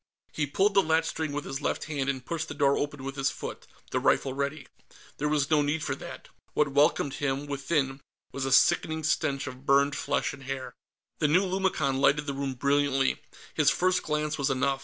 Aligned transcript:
He 0.31 0.47
pulled 0.47 0.73
the 0.73 0.81
latchstring 0.81 1.31
with 1.31 1.45
his 1.45 1.61
left 1.61 1.83
hand 1.83 2.09
and 2.09 2.25
pushed 2.25 2.47
the 2.47 2.55
door 2.55 2.75
open 2.75 3.03
with 3.03 3.15
his 3.17 3.29
foot, 3.29 3.67
the 3.91 3.99
rifle 3.99 4.33
ready. 4.33 4.65
There 5.17 5.29
was 5.29 5.51
no 5.51 5.61
need 5.61 5.83
for 5.83 5.93
that. 5.93 6.27
What 6.55 6.69
welcomed 6.69 7.13
him, 7.17 7.45
within, 7.45 8.01
was 8.31 8.43
a 8.43 8.51
sickening 8.51 9.03
stench 9.03 9.45
of 9.45 9.67
burned 9.67 9.95
flesh 9.95 10.33
and 10.33 10.41
hair. 10.45 10.73
The 11.19 11.27
new 11.27 11.43
lumicon 11.45 11.99
lighted 12.01 12.25
the 12.25 12.33
room 12.33 12.55
brilliantly; 12.55 13.21
his 13.53 13.69
first 13.69 14.01
glance 14.01 14.39
was 14.39 14.49
enough. 14.49 14.79